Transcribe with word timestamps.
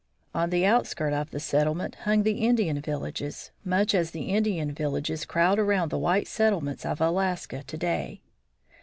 On 0.33 0.49
the 0.49 0.65
outskirts 0.65 1.13
of 1.15 1.29
the 1.29 1.39
settlement 1.39 1.93
hung 2.05 2.23
the 2.23 2.39
Indian 2.39 2.79
villages, 2.81 3.51
much 3.63 3.93
as 3.93 4.09
the 4.09 4.29
Indian 4.33 4.71
villages 4.71 5.25
crowd 5.25 5.59
around 5.59 5.89
the 5.91 5.99
white 5.99 6.27
settlements 6.27 6.87
of 6.87 6.99
Alaska 6.99 7.61
to 7.61 7.77
day. 7.77 8.21